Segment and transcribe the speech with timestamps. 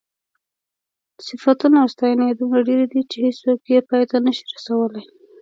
[1.27, 5.03] صفتونه او ستاینې یې دومره ډېرې دي چې هېڅوک یې پای ته نشي رسولی.